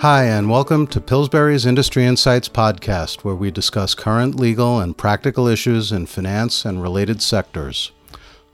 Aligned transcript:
Hi, 0.00 0.24
and 0.24 0.50
welcome 0.50 0.86
to 0.88 1.00
Pillsbury's 1.00 1.64
Industry 1.64 2.04
Insights 2.04 2.50
podcast, 2.50 3.24
where 3.24 3.34
we 3.34 3.50
discuss 3.50 3.94
current 3.94 4.38
legal 4.38 4.78
and 4.78 4.96
practical 4.96 5.48
issues 5.48 5.90
in 5.90 6.04
finance 6.04 6.66
and 6.66 6.82
related 6.82 7.22
sectors. 7.22 7.92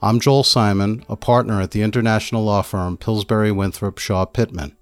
I'm 0.01 0.21
Joel 0.21 0.45
Simon, 0.45 1.05
a 1.09 1.17
partner 1.17 1.61
at 1.61 1.73
the 1.73 1.83
international 1.83 2.45
law 2.45 2.63
firm 2.63 2.97
Pillsbury 2.97 3.51
Winthrop 3.51 3.99
Shaw 3.99 4.25
Pittman. 4.25 4.77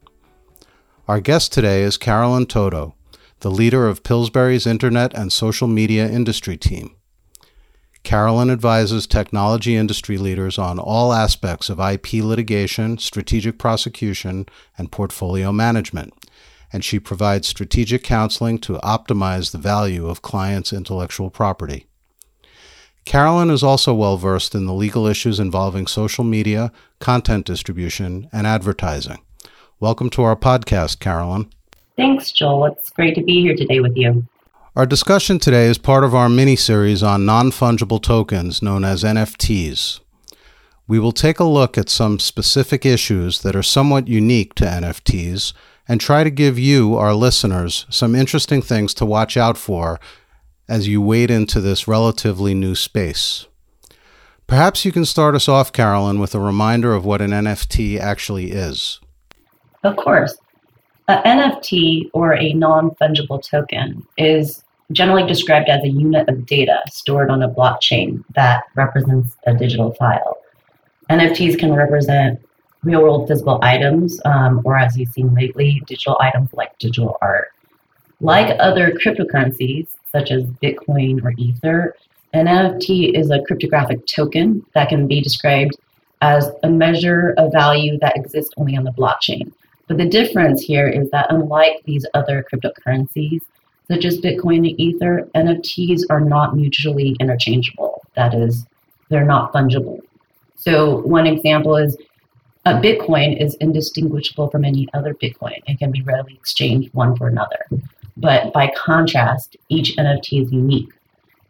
Our 1.08 1.18
guest 1.20 1.50
today 1.50 1.82
is 1.82 1.96
Carolyn 1.96 2.44
Toto, 2.44 2.94
the 3.40 3.50
leader 3.50 3.88
of 3.88 4.02
Pillsbury's 4.02 4.66
Internet 4.66 5.14
and 5.14 5.32
Social 5.32 5.66
Media 5.66 6.06
Industry 6.06 6.58
Team. 6.58 6.94
Carolyn 8.02 8.50
advises 8.50 9.06
technology 9.06 9.76
industry 9.76 10.18
leaders 10.18 10.58
on 10.58 10.78
all 10.78 11.14
aspects 11.14 11.70
of 11.70 11.80
IP 11.80 12.22
litigation, 12.22 12.98
strategic 12.98 13.58
prosecution, 13.58 14.44
and 14.76 14.92
portfolio 14.92 15.52
management 15.52 16.12
and 16.72 16.84
she 16.84 17.00
provides 17.00 17.48
strategic 17.48 18.02
counseling 18.02 18.58
to 18.58 18.74
optimize 18.78 19.50
the 19.50 19.58
value 19.58 20.08
of 20.08 20.22
clients' 20.22 20.72
intellectual 20.72 21.30
property. 21.30 21.86
Carolyn 23.04 23.50
is 23.50 23.62
also 23.62 23.92
well 23.94 24.16
versed 24.16 24.54
in 24.54 24.66
the 24.66 24.74
legal 24.74 25.06
issues 25.06 25.40
involving 25.40 25.86
social 25.86 26.22
media, 26.22 26.70
content 27.00 27.46
distribution, 27.46 28.28
and 28.32 28.46
advertising. 28.46 29.18
Welcome 29.80 30.10
to 30.10 30.22
our 30.22 30.36
podcast, 30.36 31.00
Carolyn. 31.00 31.50
Thanks, 31.96 32.30
Joel. 32.30 32.66
It's 32.66 32.90
great 32.90 33.14
to 33.16 33.22
be 33.22 33.40
here 33.40 33.56
today 33.56 33.80
with 33.80 33.96
you. 33.96 34.26
Our 34.76 34.86
discussion 34.86 35.38
today 35.38 35.66
is 35.66 35.78
part 35.78 36.04
of 36.04 36.14
our 36.14 36.28
mini 36.28 36.54
series 36.54 37.02
on 37.02 37.26
non 37.26 37.50
fungible 37.50 38.00
tokens 38.00 38.62
known 38.62 38.84
as 38.84 39.02
NFTs. 39.02 40.00
We 40.86 40.98
will 40.98 41.12
take 41.12 41.40
a 41.40 41.44
look 41.44 41.76
at 41.76 41.88
some 41.88 42.18
specific 42.18 42.86
issues 42.86 43.42
that 43.42 43.56
are 43.56 43.62
somewhat 43.62 44.06
unique 44.06 44.54
to 44.56 44.64
NFTs 44.64 45.52
and 45.90 46.00
try 46.00 46.22
to 46.22 46.30
give 46.30 46.56
you, 46.56 46.94
our 46.94 47.12
listeners, 47.14 47.84
some 47.90 48.14
interesting 48.14 48.62
things 48.62 48.94
to 48.94 49.04
watch 49.04 49.36
out 49.36 49.58
for 49.58 49.98
as 50.68 50.86
you 50.86 51.02
wade 51.02 51.32
into 51.32 51.60
this 51.60 51.88
relatively 51.88 52.54
new 52.54 52.76
space. 52.76 53.48
Perhaps 54.46 54.84
you 54.84 54.92
can 54.92 55.04
start 55.04 55.34
us 55.34 55.48
off, 55.48 55.72
Carolyn, 55.72 56.20
with 56.20 56.32
a 56.32 56.38
reminder 56.38 56.94
of 56.94 57.04
what 57.04 57.20
an 57.20 57.32
NFT 57.32 57.98
actually 57.98 58.52
is. 58.52 59.00
Of 59.82 59.96
course. 59.96 60.38
An 61.08 61.24
NFT, 61.24 62.10
or 62.14 62.36
a 62.36 62.52
non 62.52 62.90
fungible 62.90 63.42
token, 63.42 64.06
is 64.16 64.62
generally 64.92 65.26
described 65.26 65.68
as 65.68 65.82
a 65.82 65.88
unit 65.88 66.28
of 66.28 66.46
data 66.46 66.78
stored 66.88 67.32
on 67.32 67.42
a 67.42 67.48
blockchain 67.48 68.22
that 68.36 68.62
represents 68.76 69.36
a 69.44 69.54
digital 69.54 69.92
file. 69.94 70.38
NFTs 71.10 71.58
can 71.58 71.74
represent 71.74 72.40
real 72.82 73.02
world 73.02 73.28
physical 73.28 73.58
items, 73.62 74.20
um, 74.24 74.62
or 74.64 74.76
as 74.76 74.96
you've 74.96 75.10
seen 75.10 75.34
lately, 75.34 75.82
digital 75.86 76.16
items 76.20 76.52
like 76.52 76.78
digital 76.78 77.18
art. 77.20 77.48
Like 78.20 78.56
other 78.60 78.92
cryptocurrencies, 78.92 79.88
such 80.10 80.30
as 80.30 80.44
Bitcoin 80.44 81.22
or 81.24 81.32
Ether, 81.36 81.96
an 82.32 82.46
NFT 82.46 83.18
is 83.18 83.30
a 83.30 83.42
cryptographic 83.42 84.06
token 84.06 84.64
that 84.74 84.88
can 84.88 85.06
be 85.06 85.20
described 85.20 85.76
as 86.22 86.50
a 86.62 86.68
measure 86.68 87.34
of 87.38 87.52
value 87.52 87.98
that 88.00 88.16
exists 88.16 88.52
only 88.56 88.76
on 88.76 88.84
the 88.84 88.92
blockchain. 88.92 89.52
But 89.88 89.96
the 89.96 90.08
difference 90.08 90.62
here 90.62 90.86
is 90.86 91.10
that 91.10 91.26
unlike 91.30 91.82
these 91.84 92.06
other 92.14 92.44
cryptocurrencies, 92.52 93.40
such 93.90 94.04
as 94.04 94.20
Bitcoin 94.20 94.58
and 94.58 94.80
Ether, 94.80 95.28
NFTs 95.34 96.02
are 96.10 96.20
not 96.20 96.54
mutually 96.54 97.16
interchangeable. 97.18 98.02
That 98.14 98.34
is, 98.34 98.66
they're 99.08 99.24
not 99.24 99.52
fungible. 99.52 99.98
So, 100.54 100.98
one 100.98 101.26
example 101.26 101.76
is 101.76 101.96
a 102.66 102.74
Bitcoin 102.74 103.40
is 103.42 103.54
indistinguishable 103.56 104.50
from 104.50 104.64
any 104.64 104.88
other 104.92 105.14
Bitcoin 105.14 105.62
and 105.66 105.78
can 105.78 105.90
be 105.90 106.02
readily 106.02 106.34
exchanged 106.34 106.92
one 106.92 107.16
for 107.16 107.28
another. 107.28 107.64
But 108.16 108.52
by 108.52 108.72
contrast, 108.76 109.56
each 109.68 109.96
NFT 109.96 110.44
is 110.44 110.52
unique. 110.52 110.92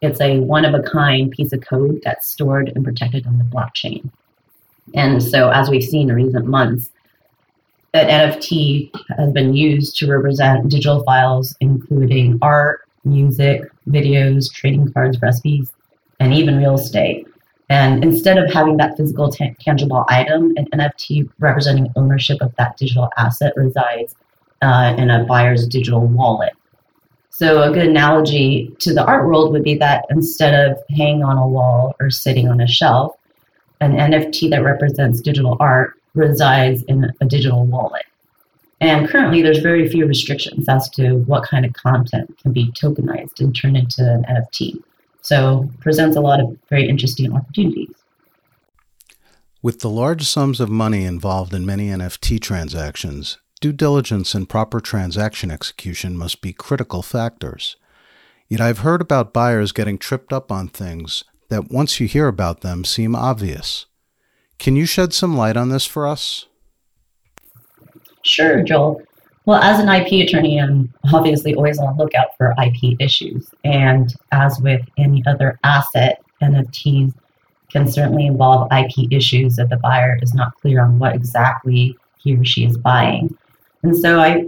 It's 0.02 0.20
a 0.20 0.38
one 0.38 0.64
of 0.64 0.74
a 0.74 0.82
kind 0.82 1.30
piece 1.30 1.52
of 1.52 1.60
code 1.62 2.00
that's 2.04 2.28
stored 2.28 2.72
and 2.74 2.84
protected 2.84 3.26
on 3.26 3.38
the 3.38 3.44
blockchain. 3.44 4.08
And 4.94 5.22
so, 5.22 5.50
as 5.50 5.68
we've 5.68 5.82
seen 5.82 6.10
in 6.10 6.16
recent 6.16 6.46
months, 6.46 6.90
that 7.92 8.08
NFT 8.08 8.90
has 9.16 9.32
been 9.32 9.54
used 9.54 9.96
to 9.96 10.10
represent 10.10 10.68
digital 10.68 11.02
files, 11.02 11.54
including 11.60 12.38
art, 12.40 12.82
music, 13.04 13.62
videos, 13.88 14.52
trading 14.52 14.92
cards, 14.92 15.20
recipes, 15.20 15.72
and 16.20 16.32
even 16.32 16.56
real 16.56 16.74
estate. 16.74 17.26
And 17.70 18.02
instead 18.02 18.36
of 18.36 18.52
having 18.52 18.76
that 18.78 18.96
physical 18.96 19.30
t- 19.30 19.54
tangible 19.60 20.04
item, 20.08 20.52
an 20.56 20.66
NFT 20.74 21.30
representing 21.38 21.90
ownership 21.94 22.38
of 22.42 22.54
that 22.56 22.76
digital 22.76 23.08
asset 23.16 23.52
resides 23.56 24.16
uh, 24.60 24.94
in 24.98 25.08
a 25.08 25.24
buyer's 25.24 25.68
digital 25.68 26.04
wallet. 26.04 26.52
So, 27.30 27.62
a 27.62 27.72
good 27.72 27.86
analogy 27.86 28.74
to 28.80 28.92
the 28.92 29.04
art 29.06 29.24
world 29.24 29.52
would 29.52 29.62
be 29.62 29.76
that 29.76 30.04
instead 30.10 30.52
of 30.52 30.78
hanging 30.90 31.22
on 31.22 31.38
a 31.38 31.46
wall 31.46 31.94
or 32.00 32.10
sitting 32.10 32.48
on 32.48 32.60
a 32.60 32.66
shelf, 32.66 33.16
an 33.80 33.92
NFT 33.92 34.50
that 34.50 34.64
represents 34.64 35.20
digital 35.20 35.56
art 35.60 35.94
resides 36.14 36.82
in 36.82 37.10
a 37.20 37.24
digital 37.24 37.64
wallet. 37.64 38.04
And 38.80 39.08
currently, 39.08 39.42
there's 39.42 39.60
very 39.60 39.88
few 39.88 40.06
restrictions 40.06 40.68
as 40.68 40.90
to 40.90 41.18
what 41.26 41.44
kind 41.44 41.64
of 41.64 41.72
content 41.74 42.36
can 42.42 42.52
be 42.52 42.72
tokenized 42.72 43.38
and 43.38 43.54
turned 43.54 43.76
into 43.76 44.02
an 44.02 44.24
NFT. 44.24 44.82
So 45.30 45.70
presents 45.78 46.16
a 46.16 46.20
lot 46.20 46.40
of 46.40 46.58
very 46.68 46.88
interesting 46.88 47.32
opportunities. 47.32 47.94
With 49.62 49.78
the 49.78 49.88
large 49.88 50.24
sums 50.24 50.58
of 50.58 50.68
money 50.68 51.04
involved 51.04 51.54
in 51.54 51.64
many 51.64 51.86
NFT 51.86 52.40
transactions, 52.40 53.38
due 53.60 53.72
diligence 53.72 54.34
and 54.34 54.48
proper 54.48 54.80
transaction 54.80 55.52
execution 55.52 56.16
must 56.16 56.42
be 56.42 56.52
critical 56.52 57.00
factors. 57.00 57.76
Yet 58.48 58.60
I've 58.60 58.80
heard 58.80 59.00
about 59.00 59.32
buyers 59.32 59.70
getting 59.70 59.98
tripped 59.98 60.32
up 60.32 60.50
on 60.50 60.66
things 60.66 61.22
that 61.48 61.70
once 61.70 62.00
you 62.00 62.08
hear 62.08 62.26
about 62.26 62.62
them 62.62 62.84
seem 62.84 63.14
obvious. 63.14 63.86
Can 64.58 64.74
you 64.74 64.84
shed 64.84 65.12
some 65.12 65.36
light 65.36 65.56
on 65.56 65.68
this 65.68 65.86
for 65.86 66.08
us? 66.08 66.46
Sure, 68.24 68.64
Joel. 68.64 69.00
Well, 69.46 69.60
as 69.62 69.80
an 69.80 69.88
IP 69.88 70.26
attorney, 70.28 70.60
I'm 70.60 70.92
obviously 71.12 71.54
always 71.54 71.78
on 71.78 71.96
the 71.96 72.04
lookout 72.04 72.36
for 72.36 72.54
IP 72.62 73.00
issues. 73.00 73.48
And 73.64 74.14
as 74.32 74.60
with 74.60 74.82
any 74.98 75.24
other 75.26 75.58
asset, 75.64 76.22
NFTs 76.42 77.14
can 77.70 77.90
certainly 77.90 78.26
involve 78.26 78.70
IP 78.72 79.10
issues 79.10 79.58
if 79.58 79.68
the 79.70 79.76
buyer 79.76 80.18
is 80.22 80.34
not 80.34 80.54
clear 80.60 80.82
on 80.82 80.98
what 80.98 81.14
exactly 81.14 81.96
he 82.18 82.36
or 82.36 82.44
she 82.44 82.64
is 82.64 82.76
buying. 82.76 83.36
And 83.82 83.96
so, 83.96 84.20
I, 84.20 84.46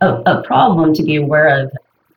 a, 0.00 0.22
a 0.26 0.42
problem 0.42 0.92
to 0.94 1.02
be 1.02 1.16
aware 1.16 1.48
of 1.48 1.72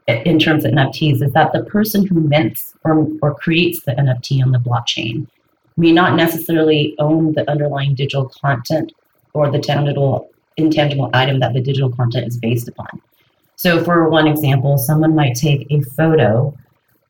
in 0.08 0.40
terms 0.40 0.66
of 0.66 0.72
NFTs 0.72 1.22
is 1.22 1.34
that 1.34 1.52
the 1.52 1.64
person 1.64 2.06
who 2.06 2.22
mints 2.22 2.74
or, 2.84 3.08
or 3.22 3.36
creates 3.36 3.84
the 3.84 3.92
NFT 3.92 4.42
on 4.42 4.52
the 4.52 4.60
blockchain 4.60 5.28
may 5.76 5.92
not 5.92 6.16
necessarily 6.16 6.96
own 6.98 7.34
the 7.34 7.50
underlying 7.50 7.94
digital 7.94 8.30
content 8.42 8.94
or 9.34 9.52
the 9.52 9.60
tangible 9.60 10.30
intangible 10.58 11.10
item 11.14 11.40
that 11.40 11.54
the 11.54 11.62
digital 11.62 11.92
content 11.92 12.28
is 12.28 12.38
based 12.38 12.68
upon. 12.68 12.88
So, 13.56 13.84
for 13.84 14.10
one 14.10 14.28
example, 14.28 14.78
someone 14.78 15.16
might 15.16 15.36
take 15.36 15.66
a 15.72 15.82
photo 15.82 16.56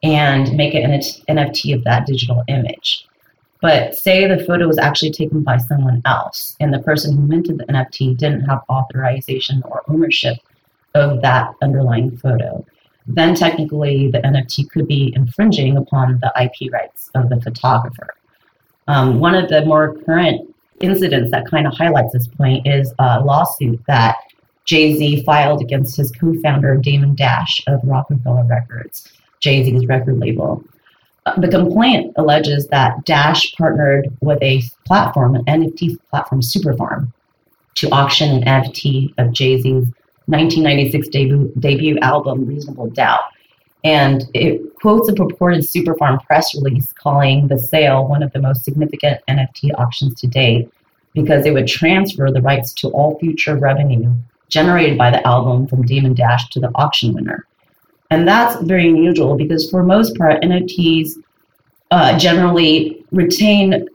and 0.04 0.56
make 0.56 0.74
an 0.74 0.92
NFT 1.30 1.74
of 1.76 1.84
that 1.84 2.06
digital 2.06 2.44
image. 2.48 3.08
But 3.62 3.96
say 3.96 4.28
the 4.28 4.44
photo 4.46 4.68
was 4.68 4.78
actually 4.78 5.12
taken 5.12 5.42
by 5.42 5.58
someone 5.58 6.02
else, 6.06 6.56
and 6.60 6.74
the 6.74 6.80
person 6.80 7.16
who 7.16 7.24
minted 7.24 7.58
the 7.58 7.66
NFT 7.66 8.16
didn't 8.16 8.46
have 8.46 8.62
authorization 8.70 9.64
or 9.66 9.82
ownership 9.88 10.38
of 10.94 11.22
that 11.22 11.54
underlying 11.62 12.16
photo. 12.18 12.66
Then 13.08 13.34
technically, 13.36 14.12
the 14.12 14.20
NFT 14.20 14.70
could 14.70 14.88
be 14.88 15.14
infringing 15.16 15.78
upon 15.78 16.20
the 16.20 16.32
IP 16.42 16.72
rights 16.72 17.10
of 17.16 17.30
the 17.30 17.42
photographer. 17.42 18.14
Um, 18.88 19.20
one 19.20 19.34
of 19.34 19.50
the 19.50 19.66
more 19.66 19.96
current 20.06 20.54
incidents 20.80 21.32
that 21.32 21.46
kind 21.48 21.68
of 21.68 21.74
highlights 21.74 22.14
this 22.14 22.28
point 22.28 22.66
is 22.68 22.94
a 23.00 23.22
lawsuit 23.22 23.82
that 23.88 24.18
Jay 24.66 24.96
Z 24.96 25.24
filed 25.24 25.62
against 25.62 25.96
his 25.98 26.12
co 26.12 26.34
founder, 26.44 26.76
Damon 26.76 27.16
Dash 27.16 27.64
of 27.68 27.80
Roc-A-Fella 27.84 28.46
Records, 28.46 29.12
Jay 29.40 29.64
Z's 29.64 29.86
record 29.88 30.20
label. 30.20 30.64
Uh, 31.26 31.40
the 31.40 31.48
complaint 31.48 32.14
alleges 32.18 32.68
that 32.68 33.06
Dash 33.06 33.54
partnered 33.56 34.08
with 34.22 34.42
a 34.42 34.62
platform, 34.86 35.36
an 35.36 35.46
NFT 35.46 35.98
platform, 36.10 36.42
Superfarm, 36.42 37.12
to 37.76 37.90
auction 37.92 38.44
an 38.44 38.44
NFT 38.44 39.14
of 39.18 39.32
Jay 39.32 39.58
Z's 39.62 39.86
1996 40.26 41.08
debut, 41.08 41.52
debut 41.60 41.98
album, 42.00 42.46
Reasonable 42.46 42.90
Doubt. 42.90 43.22
And 43.84 44.24
it 44.34 44.76
quotes 44.76 45.08
a 45.08 45.14
purported 45.14 45.62
Superfarm 45.62 46.24
press 46.26 46.54
release 46.56 46.92
calling 46.94 47.48
the 47.48 47.60
sale 47.60 48.08
one 48.08 48.24
of 48.24 48.34
the 48.34 48.42
most 48.42 48.64
significant 48.64 49.22
NFT 49.28 49.72
auctions 49.78 50.20
to 50.22 50.28
date 50.28 50.70
because 51.14 51.46
it 51.46 51.54
would 51.54 51.68
transfer 51.68 52.30
the 52.32 52.42
rights 52.42 52.74
to 52.74 52.90
all 52.90 53.18
future 53.20 53.56
revenue 53.56 54.14
generated 54.50 54.98
by 54.98 55.12
the 55.12 55.26
album 55.28 55.68
from 55.68 55.84
Damon 55.84 56.14
Dash 56.14 56.50
to 56.50 56.60
the 56.60 56.72
auction 56.76 57.14
winner. 57.14 57.46
And 58.10 58.28
that's 58.28 58.62
very 58.64 58.88
unusual 58.88 59.36
because 59.36 59.70
for 59.70 59.84
most 59.84 60.18
part, 60.18 60.42
NFTs 60.42 61.12
uh, 61.92 62.18
generally 62.18 63.04
retain 63.12 63.88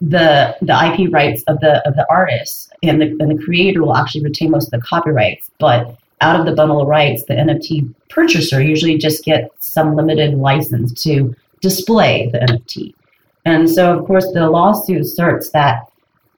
the 0.00 0.56
the 0.62 0.72
IP 0.72 1.12
rights 1.12 1.42
of 1.46 1.60
the 1.60 1.86
of 1.86 1.94
the 1.94 2.06
artist, 2.10 2.72
and 2.82 3.00
the, 3.00 3.06
and 3.20 3.38
the 3.38 3.42
creator 3.42 3.82
will 3.82 3.96
actually 3.96 4.24
retain 4.24 4.50
most 4.50 4.72
of 4.72 4.80
the 4.80 4.86
copyrights. 4.86 5.50
But 5.58 5.96
out 6.22 6.38
of 6.38 6.46
the 6.46 6.52
bundle 6.52 6.80
of 6.80 6.88
rights, 6.88 7.24
the 7.24 7.34
NFT 7.34 7.92
purchaser 8.08 8.62
usually 8.62 8.96
just 8.96 9.24
gets 9.24 9.72
some 9.72 9.96
limited 9.96 10.34
license 10.34 10.92
to 11.02 11.34
display 11.60 12.30
the 12.32 12.38
NFT. 12.38 12.94
And 13.44 13.68
so, 13.68 13.98
of 13.98 14.06
course, 14.06 14.30
the 14.32 14.48
lawsuit 14.48 15.00
asserts 15.00 15.50
that 15.50 15.90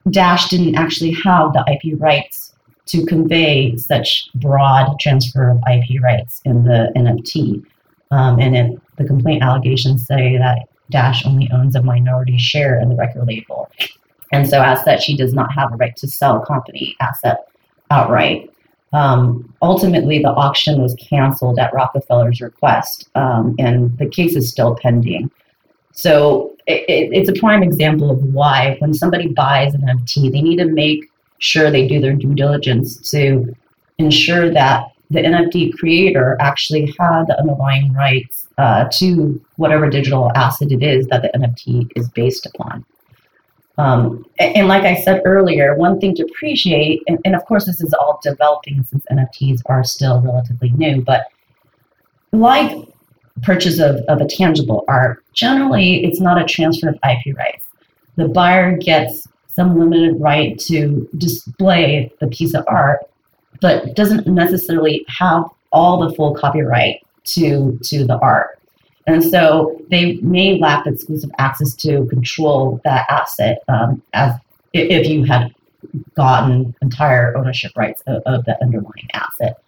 Dash 0.09 0.49
didn't 0.49 0.75
actually 0.75 1.11
have 1.23 1.53
the 1.53 1.63
IP 1.71 1.99
rights 1.99 2.53
to 2.87 3.05
convey 3.05 3.75
such 3.77 4.29
broad 4.35 4.99
transfer 4.99 5.49
of 5.49 5.57
IP 5.71 6.01
rights 6.01 6.41
in 6.45 6.63
the 6.63 6.91
NFT. 6.95 7.65
Um, 8.11 8.39
and 8.39 8.55
it, 8.55 8.81
the 8.97 9.05
complaint 9.05 9.43
allegations 9.43 10.05
say 10.05 10.37
that 10.37 10.67
Dash 10.91 11.25
only 11.25 11.49
owns 11.51 11.75
a 11.75 11.81
minority 11.81 12.37
share 12.37 12.79
in 12.79 12.89
the 12.89 12.95
record 12.95 13.27
label. 13.27 13.69
And 14.31 14.47
so, 14.47 14.61
as 14.61 14.83
such, 14.83 15.05
he 15.05 15.15
does 15.15 15.33
not 15.33 15.51
have 15.53 15.73
a 15.73 15.75
right 15.77 15.95
to 15.97 16.07
sell 16.07 16.39
company 16.39 16.95
asset 16.99 17.47
outright. 17.89 18.51
Um, 18.95 19.53
ultimately, 19.61 20.19
the 20.19 20.29
auction 20.29 20.81
was 20.81 20.95
canceled 20.95 21.59
at 21.59 21.73
Roc-A-Fella's 21.73 22.39
request, 22.39 23.09
um, 23.15 23.53
and 23.59 23.95
the 23.97 24.07
case 24.07 24.37
is 24.37 24.49
still 24.49 24.77
pending. 24.81 25.29
So 25.91 26.55
it, 26.65 26.85
it, 26.87 27.09
it's 27.11 27.29
a 27.29 27.33
prime 27.33 27.61
example 27.61 28.09
of 28.09 28.23
why, 28.23 28.77
when 28.79 28.93
somebody 28.93 29.27
buys 29.27 29.73
an 29.73 29.81
NFT, 29.81 30.31
they 30.31 30.41
need 30.41 30.59
to 30.59 30.65
make 30.65 31.03
sure 31.39 31.69
they 31.69 31.85
do 31.89 31.99
their 31.99 32.13
due 32.13 32.33
diligence 32.33 32.97
to 33.11 33.53
ensure 33.97 34.49
that 34.53 34.85
the 35.11 35.19
NFT 35.19 35.73
creator 35.73 36.37
actually 36.39 36.85
had 36.97 37.27
the 37.27 37.37
underlying 37.37 37.91
rights 37.91 38.47
uh, 38.57 38.85
to 38.93 39.41
whatever 39.57 39.89
digital 39.89 40.31
asset 40.35 40.71
it 40.71 40.81
is 40.81 41.05
that 41.07 41.21
the 41.21 41.31
NFT 41.37 41.91
is 41.97 42.07
based 42.09 42.45
upon. 42.45 42.85
Um, 43.77 44.25
and, 44.39 44.55
and, 44.55 44.67
like 44.67 44.83
I 44.83 44.95
said 45.01 45.21
earlier, 45.25 45.75
one 45.75 45.99
thing 45.99 46.15
to 46.15 46.23
appreciate, 46.23 47.01
and, 47.07 47.19
and, 47.25 47.35
of 47.35 47.43
course, 47.45 47.65
this 47.65 47.81
is 47.81 47.93
all 47.93 48.21
developing 48.23 48.83
since 48.85 49.03
NFTs 49.11 49.61
are 49.65 49.83
still 49.83 50.21
relatively 50.21 50.69
new, 50.71 51.01
but 51.01 51.27
like 52.31 52.87
purchase 53.43 53.79
of, 53.79 53.97
of 54.07 54.21
a 54.21 54.25
tangible 54.25 54.85
art, 54.87 55.23
generally 55.33 56.05
it's 56.05 56.19
not 56.19 56.41
a 56.41 56.45
transfer 56.45 56.89
of 56.89 56.95
IP 56.95 57.35
rights. 57.35 57.65
The 58.15 58.27
buyer 58.27 58.77
gets 58.77 59.27
some 59.47 59.77
limited 59.79 60.19
right 60.19 60.57
to 60.59 61.09
display 61.17 62.11
the 62.19 62.27
piece 62.27 62.53
of 62.53 62.65
art, 62.67 62.99
but 63.61 63.95
doesn't 63.95 64.27
necessarily 64.27 65.05
have 65.07 65.43
all 65.71 65.99
the 65.99 66.13
full 66.15 66.33
copyright 66.35 67.05
to 67.25 67.77
to 67.83 68.05
the 68.05 68.17
art. 68.19 68.59
And 69.07 69.23
so 69.23 69.79
they 69.89 70.15
may 70.15 70.59
lack 70.59 70.87
exclusive 70.87 71.29
access 71.37 71.75
to 71.75 72.05
control 72.07 72.81
that 72.83 73.05
asset 73.09 73.59
um, 73.67 74.01
as 74.13 74.33
if 74.73 75.07
you 75.07 75.23
had 75.23 75.53
gotten 76.15 76.75
entire 76.81 77.37
ownership 77.37 77.71
rights 77.75 78.01
of, 78.07 78.23
of, 78.25 78.45
the 78.45 78.57
underlying 78.61 79.07
asset. 79.13 79.61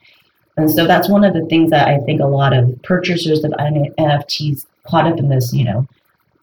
And 0.57 0.71
so 0.71 0.87
that's 0.87 1.07
one 1.07 1.23
of 1.23 1.33
the 1.33 1.45
things 1.45 1.69
that 1.69 1.87
I 1.87 1.99
think 1.99 2.19
a 2.19 2.25
lot 2.25 2.53
of 2.53 2.81
purchasers 2.81 3.43
of 3.43 3.51
NFTs 3.51 4.65
caught 4.87 5.05
up 5.05 5.19
in 5.19 5.29
this, 5.29 5.53
you 5.53 5.63
know, 5.63 5.87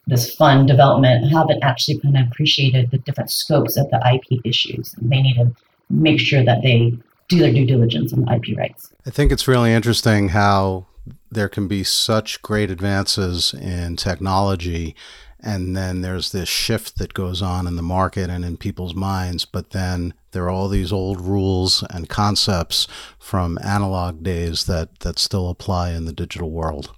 this 0.07 0.33
fun 0.35 0.67
development 0.67 1.33
haven't 1.33 1.65
actually 1.65 1.99
kind 1.99 2.17
of 2.17 2.29
appreciated 2.29 2.91
the 2.91 2.99
different 2.99 3.31
scopes 3.31 3.77
of 3.77 3.91
the 3.91 4.01
IP 4.15 4.41
issues. 4.45 4.95
And 4.95 5.11
they 5.11 5.23
need 5.23 5.35
to 5.35 5.55
make 5.91 6.21
sure 6.21 6.45
that 6.45 6.63
they 6.63 6.97
do 7.29 7.39
their 7.39 7.53
due 7.53 7.67
diligence 7.67 8.13
on 8.13 8.25
the 8.25 8.33
IP 8.33 8.57
rights. 8.57 8.93
I 9.07 9.11
think 9.11 9.33
it's 9.33 9.49
really 9.49 9.73
interesting 9.73 10.29
how 10.29 10.87
there 11.31 11.49
can 11.49 11.69
be 11.69 11.85
such 11.85 12.43
great 12.43 12.71
advances 12.71 13.55
in 13.55 13.97
technology 13.97 14.95
and 15.41 15.77
then 15.77 16.01
there's 16.01 16.33
this 16.33 16.49
shift 16.49 16.97
that 16.97 17.13
goes 17.13 17.43
on 17.43 17.67
in 17.67 17.77
the 17.77 17.83
market 17.83 18.31
and 18.31 18.45
in 18.45 18.57
people's 18.57 18.95
minds 18.95 19.45
but 19.45 19.71
then 19.71 20.15
there 20.33 20.45
are 20.45 20.51
all 20.51 20.69
these 20.69 20.93
old 20.93 21.21
rules 21.21 21.85
and 21.91 22.09
concepts 22.09 22.89
from 23.19 23.59
analog 23.63 24.23
days 24.23 24.65
that 24.65 25.01
that 25.01 25.19
still 25.19 25.51
apply 25.51 25.91
in 25.91 26.07
the 26.07 26.13
digital 26.13 26.51
world 26.51 26.93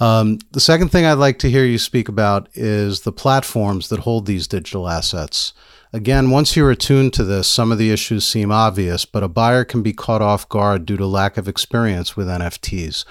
um, 0.00 0.38
the 0.52 0.60
second 0.60 0.90
thing 0.90 1.04
I'd 1.04 1.14
like 1.14 1.38
to 1.40 1.50
hear 1.50 1.64
you 1.64 1.78
speak 1.78 2.08
about 2.08 2.48
is 2.54 3.00
the 3.00 3.12
platforms 3.12 3.88
that 3.88 4.00
hold 4.00 4.26
these 4.26 4.46
digital 4.46 4.88
assets. 4.88 5.52
Again, 5.92 6.30
once 6.30 6.54
you're 6.54 6.70
attuned 6.70 7.14
to 7.14 7.24
this, 7.24 7.48
some 7.48 7.72
of 7.72 7.78
the 7.78 7.90
issues 7.90 8.26
seem 8.26 8.52
obvious, 8.52 9.06
but 9.06 9.22
a 9.22 9.28
buyer 9.28 9.64
can 9.64 9.82
be 9.82 9.94
caught 9.94 10.20
off 10.20 10.48
guard 10.48 10.84
due 10.84 10.98
to 10.98 11.06
lack 11.06 11.38
of 11.38 11.48
experience 11.48 12.16
with 12.16 12.26
NFTs. 12.26 13.04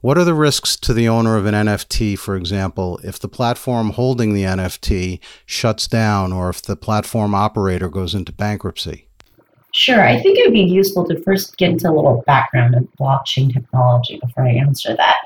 What 0.00 0.18
are 0.18 0.24
the 0.24 0.34
risks 0.34 0.76
to 0.78 0.92
the 0.92 1.08
owner 1.08 1.36
of 1.36 1.46
an 1.46 1.54
NFT, 1.54 2.18
for 2.18 2.34
example, 2.34 2.98
if 3.04 3.20
the 3.20 3.28
platform 3.28 3.90
holding 3.90 4.34
the 4.34 4.42
NFT 4.42 5.20
shuts 5.46 5.86
down 5.86 6.32
or 6.32 6.48
if 6.48 6.62
the 6.62 6.74
platform 6.74 7.34
operator 7.34 7.88
goes 7.88 8.14
into 8.14 8.32
bankruptcy? 8.32 9.06
Sure. 9.72 10.02
I 10.02 10.20
think 10.20 10.38
it 10.38 10.46
would 10.46 10.54
be 10.54 10.60
useful 10.60 11.06
to 11.06 11.22
first 11.22 11.56
get 11.56 11.70
into 11.70 11.88
a 11.88 11.92
little 11.92 12.24
background 12.26 12.74
of 12.74 12.88
blockchain 12.98 13.52
technology 13.52 14.18
before 14.20 14.44
I 14.44 14.54
answer 14.54 14.96
that. 14.96 15.18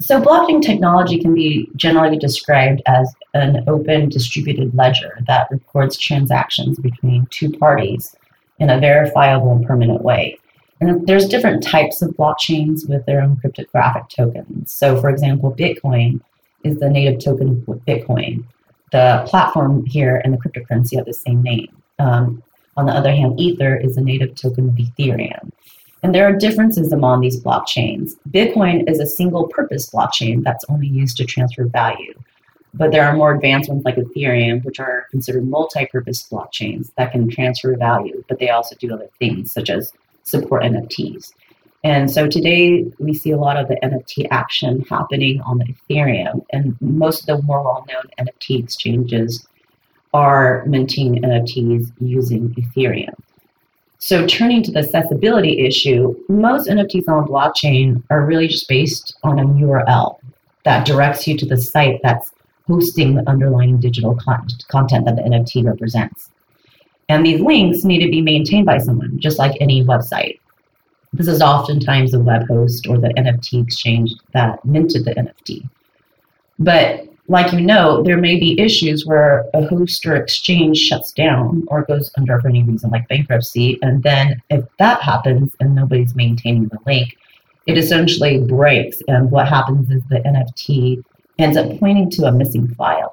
So, 0.00 0.20
blockchain 0.20 0.62
technology 0.62 1.18
can 1.18 1.34
be 1.34 1.68
generally 1.76 2.18
described 2.18 2.80
as 2.86 3.14
an 3.34 3.64
open 3.68 4.08
distributed 4.08 4.74
ledger 4.74 5.18
that 5.26 5.48
records 5.50 5.98
transactions 5.98 6.78
between 6.78 7.26
two 7.30 7.50
parties 7.50 8.16
in 8.58 8.70
a 8.70 8.80
verifiable 8.80 9.52
and 9.52 9.66
permanent 9.66 10.02
way. 10.02 10.38
And 10.80 11.06
there's 11.06 11.28
different 11.28 11.62
types 11.62 12.00
of 12.00 12.10
blockchains 12.12 12.88
with 12.88 13.04
their 13.04 13.20
own 13.20 13.36
cryptographic 13.36 14.08
tokens. 14.08 14.72
So, 14.72 14.98
for 14.98 15.10
example, 15.10 15.54
Bitcoin 15.54 16.20
is 16.64 16.78
the 16.78 16.88
native 16.88 17.22
token 17.22 17.62
of 17.68 17.76
Bitcoin. 17.86 18.44
The 18.92 19.22
platform 19.26 19.84
here 19.84 20.20
and 20.24 20.32
the 20.32 20.38
cryptocurrency 20.38 20.96
have 20.96 21.04
the 21.04 21.12
same 21.12 21.42
name. 21.42 21.68
Um, 21.98 22.42
on 22.76 22.86
the 22.86 22.92
other 22.92 23.12
hand, 23.12 23.38
Ether 23.38 23.76
is 23.76 23.96
the 23.96 24.00
native 24.00 24.34
token 24.34 24.70
of 24.70 24.74
Ethereum. 24.76 25.50
And 26.02 26.14
there 26.14 26.26
are 26.26 26.32
differences 26.32 26.92
among 26.92 27.20
these 27.20 27.40
blockchains. 27.40 28.12
Bitcoin 28.30 28.88
is 28.88 29.00
a 29.00 29.06
single 29.06 29.48
purpose 29.48 29.90
blockchain 29.90 30.42
that's 30.42 30.64
only 30.68 30.86
used 30.86 31.16
to 31.18 31.24
transfer 31.24 31.66
value. 31.66 32.14
But 32.72 32.92
there 32.92 33.06
are 33.06 33.16
more 33.16 33.34
advanced 33.34 33.68
ones 33.68 33.84
like 33.84 33.96
Ethereum, 33.96 34.64
which 34.64 34.78
are 34.78 35.06
considered 35.10 35.48
multi 35.48 35.86
purpose 35.86 36.26
blockchains 36.30 36.92
that 36.96 37.12
can 37.12 37.28
transfer 37.28 37.76
value, 37.76 38.24
but 38.28 38.38
they 38.38 38.50
also 38.50 38.76
do 38.76 38.94
other 38.94 39.08
things, 39.18 39.52
such 39.52 39.68
as 39.70 39.92
support 40.22 40.62
NFTs. 40.62 41.32
And 41.82 42.10
so 42.10 42.28
today 42.28 42.84
we 42.98 43.14
see 43.14 43.30
a 43.30 43.38
lot 43.38 43.56
of 43.56 43.68
the 43.68 43.76
NFT 43.82 44.28
action 44.30 44.82
happening 44.82 45.40
on 45.40 45.58
the 45.58 45.74
Ethereum, 45.74 46.44
and 46.50 46.76
most 46.80 47.28
of 47.28 47.38
the 47.38 47.42
more 47.42 47.62
well 47.62 47.84
known 47.88 48.04
NFT 48.26 48.62
exchanges 48.62 49.46
are 50.12 50.64
minting 50.66 51.22
NFTs 51.22 51.90
using 52.00 52.54
Ethereum. 52.54 53.14
So, 54.02 54.26
turning 54.26 54.62
to 54.62 54.72
the 54.72 54.78
accessibility 54.78 55.60
issue, 55.60 56.16
most 56.30 56.68
NFTs 56.68 57.06
on 57.06 57.28
blockchain 57.28 58.02
are 58.08 58.24
really 58.24 58.48
just 58.48 58.66
based 58.66 59.14
on 59.22 59.38
a 59.38 59.44
URL 59.44 60.18
that 60.64 60.86
directs 60.86 61.26
you 61.28 61.36
to 61.36 61.44
the 61.44 61.58
site 61.58 62.00
that's 62.02 62.30
hosting 62.66 63.14
the 63.14 63.28
underlying 63.28 63.78
digital 63.78 64.16
con- 64.16 64.48
content 64.68 65.04
that 65.04 65.16
the 65.16 65.22
NFT 65.22 65.66
represents. 65.66 66.30
And 67.10 67.26
these 67.26 67.40
links 67.40 67.84
need 67.84 68.02
to 68.02 68.10
be 68.10 68.22
maintained 68.22 68.64
by 68.64 68.78
someone, 68.78 69.18
just 69.20 69.38
like 69.38 69.54
any 69.60 69.84
website. 69.84 70.40
This 71.12 71.28
is 71.28 71.42
oftentimes 71.42 72.12
the 72.12 72.20
web 72.20 72.46
host 72.48 72.86
or 72.86 72.96
the 72.96 73.12
NFT 73.18 73.62
exchange 73.62 74.14
that 74.32 74.64
minted 74.64 75.04
the 75.04 75.14
NFT. 75.14 75.68
But 76.58 77.06
like 77.30 77.52
you 77.52 77.60
know, 77.60 78.02
there 78.02 78.16
may 78.16 78.38
be 78.38 78.60
issues 78.60 79.06
where 79.06 79.46
a 79.54 79.64
host 79.66 80.04
or 80.04 80.16
exchange 80.16 80.78
shuts 80.78 81.12
down 81.12 81.62
or 81.68 81.84
goes 81.84 82.10
under 82.18 82.40
for 82.40 82.48
any 82.48 82.64
reason, 82.64 82.90
like 82.90 83.06
bankruptcy. 83.06 83.78
And 83.82 84.02
then 84.02 84.42
if 84.50 84.64
that 84.78 85.00
happens 85.00 85.54
and 85.60 85.74
nobody's 85.74 86.16
maintaining 86.16 86.66
the 86.68 86.78
link, 86.86 87.16
it 87.66 87.78
essentially 87.78 88.40
breaks. 88.40 89.00
And 89.06 89.30
what 89.30 89.46
happens 89.46 89.88
is 89.90 90.02
the 90.10 90.16
NFT 90.16 91.04
ends 91.38 91.56
up 91.56 91.78
pointing 91.78 92.10
to 92.10 92.24
a 92.24 92.32
missing 92.32 92.66
file. 92.74 93.12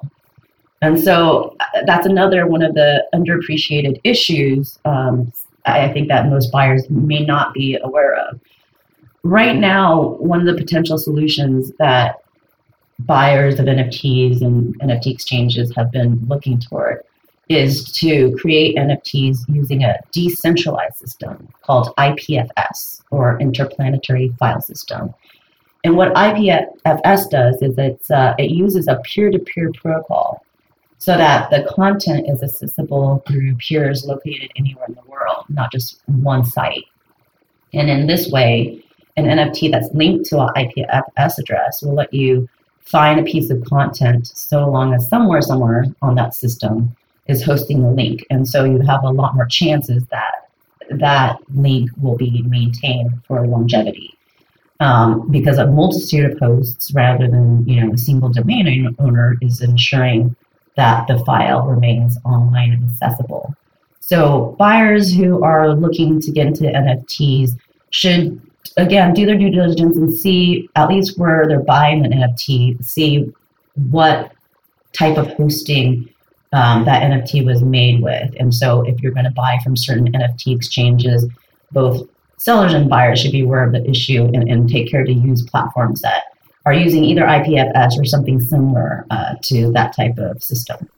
And 0.82 0.98
so 0.98 1.56
uh, 1.60 1.82
that's 1.86 2.06
another 2.06 2.48
one 2.48 2.62
of 2.62 2.74
the 2.74 3.04
underappreciated 3.14 4.00
issues 4.02 4.80
um, 4.84 5.32
I 5.64 5.92
think 5.92 6.08
that 6.08 6.28
most 6.28 6.50
buyers 6.50 6.88
may 6.90 7.20
not 7.20 7.54
be 7.54 7.78
aware 7.82 8.16
of. 8.16 8.40
Right 9.22 9.56
now, 9.56 10.16
one 10.18 10.40
of 10.40 10.46
the 10.46 10.60
potential 10.60 10.98
solutions 10.98 11.72
that 11.78 12.16
buyers 13.00 13.58
of 13.58 13.66
NFTs 13.66 14.42
and 14.42 14.78
NFT 14.80 15.12
exchanges 15.12 15.72
have 15.76 15.90
been 15.90 16.24
looking 16.28 16.58
toward 16.58 17.02
is 17.48 17.90
to 17.92 18.36
create 18.38 18.76
NFTs 18.76 19.38
using 19.48 19.82
a 19.84 19.98
decentralized 20.12 20.96
system 20.96 21.48
called 21.62 21.94
IPFS 21.96 23.02
or 23.10 23.40
Interplanetary 23.40 24.34
File 24.38 24.60
System. 24.60 25.14
And 25.84 25.96
what 25.96 26.12
IPFS 26.14 27.30
does 27.30 27.62
is 27.62 27.78
it's, 27.78 28.10
uh, 28.10 28.34
it 28.38 28.50
uses 28.50 28.88
a 28.88 29.00
peer 29.04 29.30
to 29.30 29.38
peer 29.38 29.72
protocol 29.72 30.44
so 30.98 31.16
that 31.16 31.50
the 31.50 31.66
content 31.74 32.28
is 32.28 32.42
accessible 32.42 33.22
through 33.26 33.54
peers 33.56 34.04
located 34.04 34.50
anywhere 34.56 34.86
in 34.88 34.94
the 34.94 35.10
world, 35.10 35.44
not 35.48 35.72
just 35.72 36.02
one 36.06 36.44
site. 36.44 36.84
And 37.72 37.88
in 37.88 38.06
this 38.06 38.28
way, 38.30 38.84
an 39.16 39.26
NFT 39.26 39.70
that's 39.70 39.88
linked 39.94 40.26
to 40.26 40.40
an 40.40 40.48
IPFS 40.56 41.38
address 41.38 41.82
will 41.82 41.94
let 41.94 42.12
you 42.12 42.48
find 42.90 43.20
a 43.20 43.22
piece 43.22 43.50
of 43.50 43.62
content 43.64 44.26
so 44.26 44.68
long 44.68 44.94
as 44.94 45.08
somewhere, 45.08 45.42
somewhere 45.42 45.84
on 46.00 46.14
that 46.14 46.34
system 46.34 46.94
is 47.26 47.44
hosting 47.44 47.82
the 47.82 47.90
link. 47.90 48.24
And 48.30 48.48
so 48.48 48.64
you 48.64 48.80
have 48.80 49.02
a 49.04 49.10
lot 49.10 49.34
more 49.34 49.46
chances 49.46 50.06
that 50.06 50.48
that 50.90 51.38
link 51.54 51.90
will 52.00 52.16
be 52.16 52.42
maintained 52.42 53.10
for 53.26 53.46
longevity. 53.46 54.14
Um, 54.80 55.28
because 55.30 55.58
a 55.58 55.66
multitude 55.66 56.30
of 56.30 56.38
hosts 56.38 56.92
rather 56.94 57.26
than 57.26 57.68
you 57.68 57.84
know 57.84 57.92
a 57.92 57.98
single 57.98 58.28
domain 58.28 58.94
owner 59.00 59.36
is 59.42 59.60
ensuring 59.60 60.36
that 60.76 61.08
the 61.08 61.18
file 61.24 61.66
remains 61.66 62.16
online 62.24 62.72
and 62.72 62.88
accessible. 62.88 63.54
So 63.98 64.54
buyers 64.56 65.12
who 65.12 65.42
are 65.42 65.74
looking 65.74 66.20
to 66.20 66.30
get 66.30 66.46
into 66.46 66.62
NFTs 66.62 67.58
should 67.90 68.40
again 68.76 69.12
do 69.14 69.26
their 69.26 69.36
due 69.36 69.50
diligence 69.50 69.96
and 69.96 70.12
see 70.12 70.68
at 70.76 70.88
least 70.88 71.18
where 71.18 71.46
they're 71.46 71.60
buying 71.60 72.04
an 72.04 72.12
NFT, 72.12 72.84
see 72.84 73.32
what 73.90 74.32
type 74.92 75.16
of 75.16 75.28
hosting 75.34 76.08
um, 76.52 76.84
that 76.84 77.02
NFT 77.02 77.44
was 77.44 77.62
made 77.62 78.02
with. 78.02 78.34
And 78.38 78.54
so 78.54 78.82
if 78.82 79.00
you're 79.00 79.12
going 79.12 79.24
to 79.24 79.30
buy 79.30 79.58
from 79.62 79.76
certain 79.76 80.10
NFT 80.12 80.54
exchanges, 80.54 81.26
both 81.72 82.08
sellers 82.38 82.72
and 82.72 82.88
buyers 82.88 83.20
should 83.20 83.32
be 83.32 83.42
aware 83.42 83.64
of 83.64 83.72
the 83.72 83.88
issue 83.88 84.24
and, 84.24 84.48
and 84.48 84.68
take 84.68 84.90
care 84.90 85.04
to 85.04 85.12
use 85.12 85.42
platforms 85.42 86.00
that 86.02 86.24
are 86.64 86.72
using 86.72 87.04
either 87.04 87.22
IPFS 87.22 87.98
or 87.98 88.04
something 88.04 88.40
similar 88.40 89.06
uh, 89.10 89.34
to 89.42 89.70
that 89.72 89.94
type 89.94 90.18
of 90.18 90.42
system. 90.42 90.88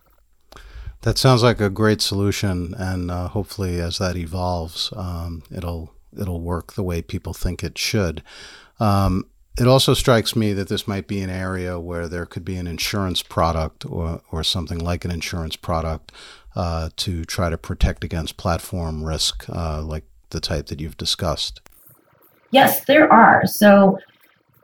That 1.03 1.17
sounds 1.17 1.43
like 1.43 1.61
a 1.61 1.71
great 1.71 2.03
solution, 2.03 2.75
and 2.77 3.11
uh, 3.11 3.29
hopefully, 3.29 3.81
as 3.81 3.97
that 3.99 4.17
evolves, 4.17 4.93
um, 4.95 5.43
it'll 5.51 5.95
it'll 6.19 6.41
work 6.41 6.75
the 6.75 6.83
way 6.83 7.03
people 7.03 7.35
think 7.35 7.63
it 7.63 7.79
should. 7.79 8.23
Um, 8.79 9.27
it 9.59 9.67
also 9.67 9.95
strikes 9.95 10.35
me 10.35 10.53
that 10.53 10.69
this 10.69 10.89
might 10.89 11.07
be 11.07 11.21
an 11.21 11.31
area 11.31 11.79
where 11.79 12.09
there 12.09 12.25
could 12.25 12.45
be 12.45 12.57
an 12.57 12.67
insurance 12.67 13.23
product 13.23 13.85
or, 13.85 14.23
or 14.31 14.43
something 14.43 14.79
like 14.79 15.05
an 15.05 15.11
insurance 15.11 15.57
product 15.57 16.13
uh, 16.57 16.91
to 16.97 17.25
try 17.25 17.51
to 17.51 17.59
protect 17.59 18.05
against 18.05 18.37
platform 18.37 19.05
risk, 19.05 19.45
uh, 19.49 19.83
like 19.83 20.05
the 20.31 20.41
type 20.41 20.67
that 20.67 20.81
you've 20.81 20.97
discussed. 20.97 21.61
Yes, 22.53 22.85
there 22.87 23.13
are. 23.13 23.47
So, 23.47 23.99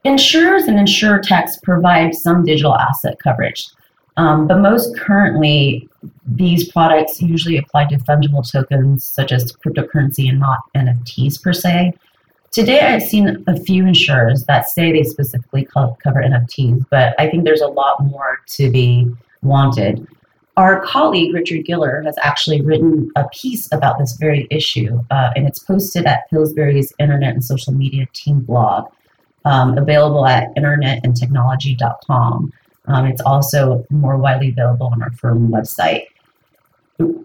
insurers 0.04 0.64
and 0.64 0.78
insurtechs 0.78 1.62
provide 1.62 2.14
some 2.14 2.44
digital 2.44 2.76
asset 2.76 3.16
coverage. 3.22 3.66
Um, 4.16 4.46
but 4.46 4.58
most 4.60 4.96
currently, 4.98 5.88
these 6.26 6.70
products 6.70 7.20
usually 7.20 7.58
apply 7.58 7.86
to 7.86 7.98
fungible 7.98 8.50
tokens 8.50 9.04
such 9.04 9.32
as 9.32 9.52
cryptocurrency 9.52 10.28
and 10.28 10.40
not 10.40 10.60
NFTs 10.74 11.42
per 11.42 11.52
se. 11.52 11.92
Today, 12.50 12.80
I've 12.80 13.02
seen 13.02 13.44
a 13.46 13.60
few 13.60 13.86
insurers 13.86 14.44
that 14.44 14.70
say 14.70 14.90
they 14.90 15.02
specifically 15.02 15.66
cover 15.66 16.22
NFTs, 16.22 16.86
but 16.90 17.14
I 17.18 17.28
think 17.28 17.44
there's 17.44 17.60
a 17.60 17.66
lot 17.66 18.02
more 18.04 18.40
to 18.54 18.70
be 18.70 19.10
wanted. 19.42 20.06
Our 20.56 20.80
colleague, 20.80 21.34
Richard 21.34 21.66
Giller, 21.66 22.02
has 22.06 22.16
actually 22.22 22.62
written 22.62 23.10
a 23.14 23.28
piece 23.28 23.70
about 23.72 23.98
this 23.98 24.16
very 24.16 24.46
issue, 24.50 25.02
uh, 25.10 25.32
and 25.36 25.46
it's 25.46 25.58
posted 25.58 26.06
at 26.06 26.30
Pillsbury's 26.30 26.94
Internet 26.98 27.34
and 27.34 27.44
Social 27.44 27.74
Media 27.74 28.06
Team 28.14 28.40
blog, 28.40 28.90
um, 29.44 29.76
available 29.76 30.26
at 30.26 30.54
internetandtechnology.com. 30.56 32.54
Um, 32.86 33.06
it's 33.06 33.20
also 33.20 33.84
more 33.90 34.16
widely 34.16 34.50
available 34.50 34.88
on 34.92 35.02
our 35.02 35.10
firm 35.12 35.48
website. 35.48 36.04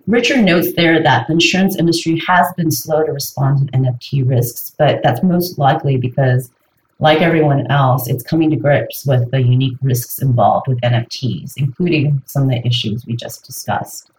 Richard 0.06 0.44
notes 0.44 0.74
there 0.74 1.01
that 1.01 1.27
the 1.27 1.34
insurance 1.34 1.77
industry 1.77 2.22
has 2.27 2.48
been 2.58 2.72
slow 2.72 3.03
to 3.03 3.12
respond 3.12 3.72
to 3.72 3.77
NFT 3.77 4.27
risks, 4.27 4.74
but 4.77 5.01
that's 5.01 5.24
most 5.24 5.58
likely 5.58 5.98
because, 5.98 6.51
like 7.00 7.22
everyone 7.22 7.68
else, 7.72 8.08
it's 8.10 8.24
coming 8.24 8.50
to 8.50 8.58
grips 8.58 9.06
with 9.06 9.32
the 9.32 9.41
unique 9.41 9.77
risks 9.82 10.22
involved 10.22 10.68
with 10.68 10.82
NFTs, 10.82 11.53
including 11.56 12.22
some 12.25 12.44
of 12.44 12.50
the 12.50 12.68
issues 12.68 13.06
we 13.06 13.15
just 13.15 13.46
discussed. 13.46 14.12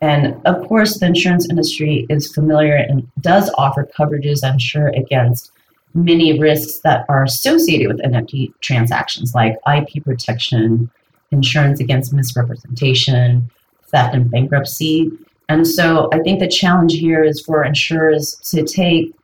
And 0.00 0.40
of 0.46 0.66
course, 0.66 0.98
the 0.98 1.06
insurance 1.06 1.48
industry 1.48 2.06
is 2.08 2.32
familiar 2.32 2.76
and 2.76 3.06
does 3.20 3.50
offer 3.56 3.88
coverages, 3.98 4.44
I'm 4.44 4.58
sure, 4.58 4.88
against 4.88 5.52
many 5.96 6.38
risks 6.38 6.80
that 6.80 7.04
are 7.08 7.24
associated 7.24 7.88
with 7.88 8.02
NFT 8.02 8.52
transactions, 8.60 9.34
like 9.34 9.56
IP 9.66 10.04
protection, 10.04 10.90
insurance 11.30 11.80
against 11.80 12.12
misrepresentation, 12.12 13.50
theft, 13.88 14.14
and 14.14 14.30
bankruptcy. 14.30 15.10
And 15.48 15.66
so 15.66 16.08
I 16.12 16.18
think 16.20 16.40
the 16.40 16.48
challenge 16.48 16.94
here 16.94 17.24
is 17.24 17.40
for 17.40 17.64
insurers 17.64 18.36
to 18.50 18.64
take 18.64 19.14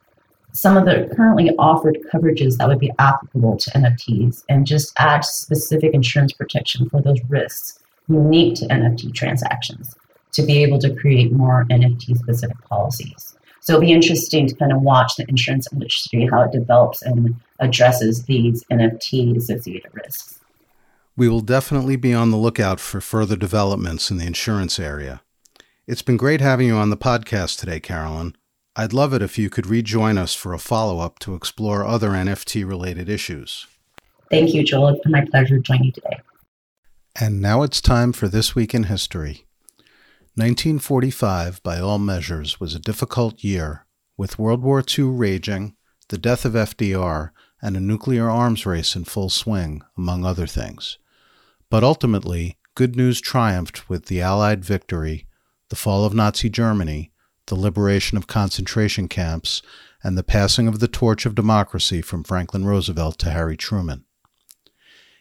some 0.52 0.76
of 0.76 0.84
the 0.84 1.10
currently 1.14 1.50
offered 1.58 1.98
coverages 2.12 2.56
that 2.56 2.68
would 2.68 2.78
be 2.78 2.92
applicable 2.98 3.56
to 3.56 3.70
NFTs 3.70 4.44
and 4.48 4.66
just 4.66 4.92
add 4.98 5.24
specific 5.24 5.94
insurance 5.94 6.32
protection 6.32 6.88
for 6.88 7.00
those 7.00 7.18
risks 7.28 7.78
unique 8.08 8.54
to 8.56 8.66
NFT 8.66 9.14
transactions 9.14 9.94
to 10.32 10.42
be 10.42 10.62
able 10.62 10.78
to 10.80 10.94
create 10.94 11.32
more 11.32 11.66
NFT 11.70 12.18
specific 12.18 12.58
policies. 12.68 13.34
So 13.62 13.74
it'll 13.74 13.82
be 13.82 13.92
interesting 13.92 14.48
to 14.48 14.54
kind 14.56 14.72
of 14.72 14.82
watch 14.82 15.14
the 15.16 15.24
insurance 15.28 15.68
industry, 15.72 16.26
how 16.26 16.42
it 16.42 16.50
develops 16.50 17.00
and 17.02 17.36
addresses 17.60 18.24
these 18.24 18.64
NFT 18.64 19.36
associated 19.36 19.94
risks. 19.94 20.40
We 21.16 21.28
will 21.28 21.42
definitely 21.42 21.94
be 21.94 22.12
on 22.12 22.32
the 22.32 22.36
lookout 22.36 22.80
for 22.80 23.00
further 23.00 23.36
developments 23.36 24.10
in 24.10 24.16
the 24.16 24.26
insurance 24.26 24.80
area. 24.80 25.22
It's 25.86 26.02
been 26.02 26.16
great 26.16 26.40
having 26.40 26.66
you 26.66 26.74
on 26.74 26.90
the 26.90 26.96
podcast 26.96 27.60
today, 27.60 27.78
Carolyn. 27.78 28.34
I'd 28.74 28.92
love 28.92 29.14
it 29.14 29.22
if 29.22 29.38
you 29.38 29.48
could 29.48 29.68
rejoin 29.68 30.18
us 30.18 30.34
for 30.34 30.52
a 30.52 30.58
follow 30.58 30.98
up 30.98 31.20
to 31.20 31.36
explore 31.36 31.86
other 31.86 32.10
NFT 32.10 32.66
related 32.66 33.08
issues. 33.08 33.68
Thank 34.28 34.54
you, 34.54 34.64
Joel. 34.64 34.88
It's 34.88 35.02
been 35.02 35.12
my 35.12 35.24
pleasure 35.24 35.58
to 35.58 35.62
join 35.62 35.84
you 35.84 35.92
today. 35.92 36.18
And 37.20 37.40
now 37.40 37.62
it's 37.62 37.80
time 37.80 38.12
for 38.12 38.26
This 38.26 38.56
Week 38.56 38.74
in 38.74 38.84
History. 38.84 39.46
1945, 40.34 41.62
by 41.62 41.78
all 41.78 41.98
measures, 41.98 42.58
was 42.58 42.74
a 42.74 42.78
difficult 42.78 43.44
year, 43.44 43.84
with 44.16 44.38
World 44.38 44.62
War 44.62 44.82
II 44.82 45.04
raging, 45.04 45.76
the 46.08 46.16
death 46.16 46.46
of 46.46 46.54
FDR, 46.54 47.32
and 47.60 47.76
a 47.76 47.80
nuclear 47.80 48.30
arms 48.30 48.64
race 48.64 48.96
in 48.96 49.04
full 49.04 49.28
swing, 49.28 49.82
among 49.98 50.24
other 50.24 50.46
things. 50.46 50.96
But 51.68 51.84
ultimately, 51.84 52.56
good 52.74 52.96
news 52.96 53.20
triumphed 53.20 53.90
with 53.90 54.06
the 54.06 54.22
Allied 54.22 54.64
victory, 54.64 55.26
the 55.68 55.76
fall 55.76 56.06
of 56.06 56.14
Nazi 56.14 56.48
Germany, 56.48 57.12
the 57.48 57.54
liberation 57.54 58.16
of 58.16 58.26
concentration 58.26 59.08
camps, 59.08 59.60
and 60.02 60.16
the 60.16 60.24
passing 60.24 60.66
of 60.66 60.80
the 60.80 60.88
torch 60.88 61.26
of 61.26 61.34
democracy 61.34 62.00
from 62.00 62.24
Franklin 62.24 62.64
Roosevelt 62.64 63.18
to 63.18 63.30
Harry 63.30 63.58
Truman. 63.58 64.06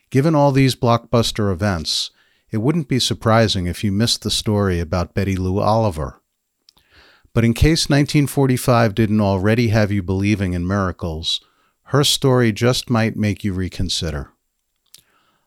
Given 0.09 0.35
all 0.35 0.53
these 0.53 0.75
blockbuster 0.75 1.51
events, 1.51 2.11
it 2.51 2.57
wouldn't 2.57 2.87
be 2.87 2.99
surprising 2.99 3.65
if 3.65 3.83
you 3.83 3.91
missed 3.91 4.23
the 4.23 4.31
story 4.31 4.79
about 4.79 5.13
Betty 5.13 5.35
Lou 5.35 5.59
Oliver. 5.59 6.21
But 7.33 7.45
in 7.45 7.53
case 7.53 7.89
1945 7.89 8.93
didn't 8.93 9.21
already 9.21 9.69
have 9.69 9.91
you 9.91 10.03
believing 10.03 10.53
in 10.53 10.67
miracles, 10.67 11.39
her 11.85 12.03
story 12.03 12.51
just 12.51 12.89
might 12.89 13.15
make 13.15 13.43
you 13.43 13.53
reconsider. 13.53 14.31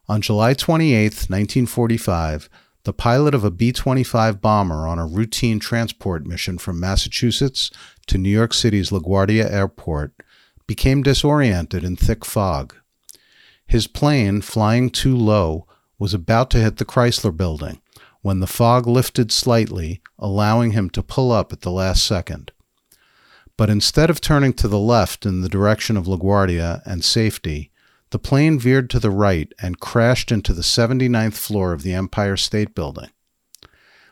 On 0.08 0.20
July 0.20 0.54
28, 0.54 1.04
1945, 1.04 2.48
the 2.84 2.92
pilot 2.92 3.34
of 3.34 3.44
a 3.44 3.50
B 3.50 3.72
25 3.72 4.40
bomber 4.40 4.86
on 4.86 4.98
a 4.98 5.06
routine 5.06 5.58
transport 5.58 6.26
mission 6.26 6.58
from 6.58 6.80
Massachusetts 6.80 7.70
to 8.06 8.18
New 8.18 8.28
York 8.30 8.52
City's 8.52 8.90
LaGuardia 8.90 9.50
Airport 9.50 10.12
became 10.66 11.02
disoriented 11.02 11.84
in 11.84 11.96
thick 11.96 12.24
fog. 12.24 12.74
His 13.66 13.86
plane, 13.86 14.42
flying 14.42 14.90
too 14.90 15.16
low, 15.16 15.66
was 15.98 16.14
about 16.14 16.50
to 16.50 16.58
hit 16.58 16.76
the 16.76 16.84
Chrysler 16.84 17.36
building 17.36 17.80
when 18.22 18.40
the 18.40 18.46
fog 18.46 18.86
lifted 18.86 19.30
slightly, 19.30 20.00
allowing 20.18 20.70
him 20.70 20.88
to 20.90 21.02
pull 21.02 21.30
up 21.30 21.52
at 21.52 21.60
the 21.60 21.70
last 21.70 22.06
second. 22.06 22.52
But 23.56 23.70
instead 23.70 24.10
of 24.10 24.20
turning 24.20 24.54
to 24.54 24.68
the 24.68 24.78
left 24.78 25.26
in 25.26 25.42
the 25.42 25.48
direction 25.48 25.96
of 25.96 26.06
LaGuardia 26.06 26.82
and 26.86 27.04
safety, 27.04 27.70
the 28.10 28.18
plane 28.18 28.58
veered 28.58 28.88
to 28.90 28.98
the 28.98 29.10
right 29.10 29.52
and 29.60 29.78
crashed 29.78 30.32
into 30.32 30.52
the 30.52 30.62
79th 30.62 31.34
floor 31.34 31.72
of 31.72 31.82
the 31.82 31.92
Empire 31.92 32.36
State 32.36 32.74
Building. 32.74 33.10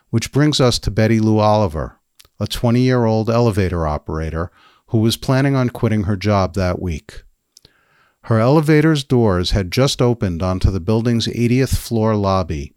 Which 0.09 0.31
brings 0.31 0.61
us 0.61 0.77
to 0.79 0.91
Betty 0.91 1.19
Lou 1.19 1.39
Oliver, 1.39 1.99
a 2.39 2.45
20 2.45 2.81
year 2.81 3.05
old 3.05 3.29
elevator 3.29 3.87
operator 3.87 4.51
who 4.87 4.99
was 4.99 5.17
planning 5.17 5.55
on 5.55 5.69
quitting 5.69 6.03
her 6.03 6.15
job 6.15 6.53
that 6.53 6.81
week. 6.81 7.23
Her 8.27 8.39
elevator's 8.39 9.03
doors 9.03 9.51
had 9.51 9.71
just 9.71 10.01
opened 10.01 10.41
onto 10.41 10.71
the 10.71 10.79
building's 10.79 11.27
80th 11.27 11.75
floor 11.75 12.15
lobby 12.15 12.73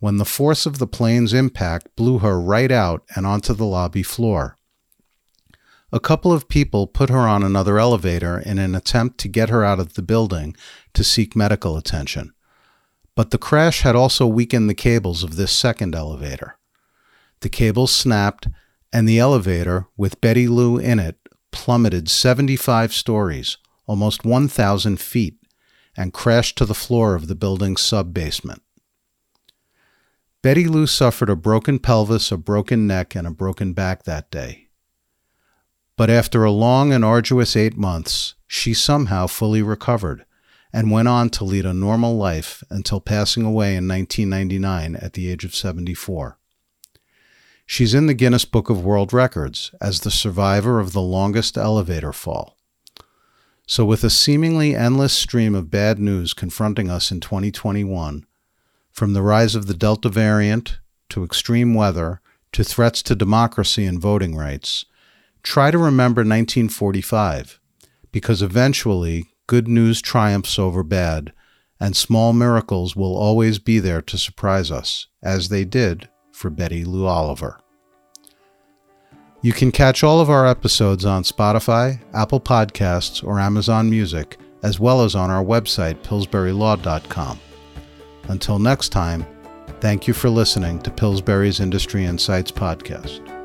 when 0.00 0.16
the 0.16 0.24
force 0.24 0.66
of 0.66 0.78
the 0.78 0.88
plane's 0.88 1.32
impact 1.32 1.94
blew 1.94 2.18
her 2.18 2.40
right 2.40 2.72
out 2.72 3.04
and 3.14 3.26
onto 3.26 3.54
the 3.54 3.64
lobby 3.64 4.02
floor. 4.02 4.56
A 5.92 6.00
couple 6.00 6.32
of 6.32 6.48
people 6.48 6.86
put 6.86 7.10
her 7.10 7.28
on 7.28 7.44
another 7.44 7.78
elevator 7.78 8.38
in 8.40 8.58
an 8.58 8.74
attempt 8.74 9.18
to 9.18 9.28
get 9.28 9.50
her 9.50 9.64
out 9.64 9.78
of 9.78 9.94
the 9.94 10.02
building 10.02 10.56
to 10.94 11.04
seek 11.04 11.36
medical 11.36 11.76
attention. 11.76 12.32
But 13.14 13.30
the 13.30 13.38
crash 13.38 13.82
had 13.82 13.94
also 13.94 14.26
weakened 14.26 14.68
the 14.68 14.74
cables 14.74 15.22
of 15.22 15.36
this 15.36 15.52
second 15.52 15.94
elevator. 15.94 16.58
The 17.40 17.48
cables 17.48 17.94
snapped, 17.94 18.48
and 18.92 19.08
the 19.08 19.18
elevator, 19.18 19.86
with 19.96 20.20
Betty 20.20 20.48
Lou 20.48 20.76
in 20.76 20.98
it, 20.98 21.16
plummeted 21.52 22.08
75 22.08 22.92
stories, 22.92 23.58
almost 23.88 24.24
1,000 24.24 25.00
feet, 25.00 25.34
and 25.96 26.12
crashed 26.12 26.56
to 26.58 26.64
the 26.64 26.74
floor 26.74 27.16
of 27.16 27.26
the 27.26 27.34
building's 27.34 27.80
sub 27.80 28.14
basement. 28.14 28.62
Betty 30.42 30.66
Lou 30.68 30.86
suffered 30.86 31.28
a 31.28 31.34
broken 31.34 31.80
pelvis, 31.80 32.30
a 32.30 32.36
broken 32.36 32.86
neck, 32.86 33.16
and 33.16 33.26
a 33.26 33.32
broken 33.32 33.72
back 33.72 34.04
that 34.04 34.30
day. 34.30 34.68
But 35.96 36.10
after 36.10 36.44
a 36.44 36.52
long 36.52 36.92
and 36.92 37.04
arduous 37.04 37.56
eight 37.56 37.76
months, 37.76 38.36
she 38.46 38.72
somehow 38.72 39.26
fully 39.26 39.62
recovered 39.62 40.24
and 40.72 40.92
went 40.92 41.08
on 41.08 41.30
to 41.30 41.44
lead 41.44 41.66
a 41.66 41.74
normal 41.74 42.16
life 42.16 42.62
until 42.70 43.00
passing 43.00 43.44
away 43.44 43.74
in 43.74 43.88
1999 43.88 44.94
at 44.96 45.14
the 45.14 45.28
age 45.30 45.44
of 45.44 45.56
74. 45.56 46.38
She's 47.66 47.94
in 47.94 48.06
the 48.06 48.14
Guinness 48.14 48.44
Book 48.44 48.70
of 48.70 48.84
World 48.84 49.12
Records 49.12 49.72
as 49.80 50.00
the 50.00 50.10
survivor 50.10 50.78
of 50.78 50.92
the 50.92 51.02
longest 51.02 51.56
elevator 51.58 52.12
fall. 52.12 52.57
So, 53.70 53.84
with 53.84 54.02
a 54.02 54.08
seemingly 54.08 54.74
endless 54.74 55.12
stream 55.12 55.54
of 55.54 55.70
bad 55.70 55.98
news 55.98 56.32
confronting 56.32 56.88
us 56.88 57.10
in 57.10 57.20
2021, 57.20 58.24
from 58.90 59.12
the 59.12 59.20
rise 59.20 59.54
of 59.54 59.66
the 59.66 59.74
Delta 59.74 60.08
variant 60.08 60.78
to 61.10 61.22
extreme 61.22 61.74
weather 61.74 62.22
to 62.52 62.64
threats 62.64 63.02
to 63.02 63.14
democracy 63.14 63.84
and 63.84 64.00
voting 64.00 64.34
rights, 64.34 64.86
try 65.42 65.70
to 65.70 65.76
remember 65.76 66.20
1945, 66.20 67.60
because 68.10 68.40
eventually 68.40 69.26
good 69.46 69.68
news 69.68 70.00
triumphs 70.00 70.58
over 70.58 70.82
bad, 70.82 71.34
and 71.78 71.94
small 71.94 72.32
miracles 72.32 72.96
will 72.96 73.14
always 73.14 73.58
be 73.58 73.78
there 73.80 74.00
to 74.00 74.16
surprise 74.16 74.70
us, 74.70 75.08
as 75.22 75.50
they 75.50 75.66
did 75.66 76.08
for 76.32 76.48
Betty 76.48 76.86
Lou 76.86 77.04
Oliver. 77.04 77.60
You 79.40 79.52
can 79.52 79.70
catch 79.70 80.02
all 80.02 80.20
of 80.20 80.30
our 80.30 80.46
episodes 80.46 81.04
on 81.04 81.22
Spotify, 81.22 82.00
Apple 82.12 82.40
Podcasts, 82.40 83.22
or 83.22 83.38
Amazon 83.38 83.88
Music, 83.88 84.36
as 84.64 84.80
well 84.80 85.02
as 85.02 85.14
on 85.14 85.30
our 85.30 85.44
website, 85.44 85.94
pillsburylaw.com. 86.02 87.38
Until 88.24 88.58
next 88.58 88.88
time, 88.88 89.24
thank 89.80 90.08
you 90.08 90.14
for 90.14 90.28
listening 90.28 90.80
to 90.82 90.90
Pillsbury's 90.90 91.60
Industry 91.60 92.04
Insights 92.04 92.50
Podcast. 92.50 93.37